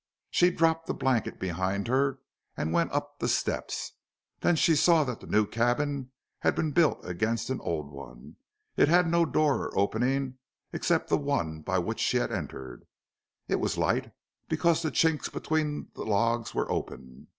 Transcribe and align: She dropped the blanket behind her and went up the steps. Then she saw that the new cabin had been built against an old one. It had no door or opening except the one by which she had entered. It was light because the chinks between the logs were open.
She 0.31 0.49
dropped 0.49 0.87
the 0.87 0.95
blanket 0.95 1.39
behind 1.39 1.87
her 1.87 2.17
and 2.57 2.73
went 2.73 2.91
up 2.91 3.19
the 3.19 3.27
steps. 3.27 3.91
Then 4.39 4.55
she 4.55 4.75
saw 4.75 5.03
that 5.03 5.19
the 5.19 5.27
new 5.27 5.45
cabin 5.45 6.09
had 6.39 6.55
been 6.55 6.71
built 6.71 7.05
against 7.05 7.51
an 7.51 7.61
old 7.61 7.91
one. 7.91 8.37
It 8.75 8.87
had 8.87 9.05
no 9.07 9.27
door 9.27 9.59
or 9.65 9.77
opening 9.77 10.39
except 10.73 11.07
the 11.09 11.17
one 11.19 11.61
by 11.61 11.77
which 11.77 11.99
she 11.99 12.17
had 12.17 12.31
entered. 12.31 12.87
It 13.47 13.59
was 13.59 13.77
light 13.77 14.11
because 14.49 14.81
the 14.81 14.89
chinks 14.89 15.31
between 15.31 15.91
the 15.93 16.03
logs 16.03 16.55
were 16.55 16.67
open. 16.71 17.27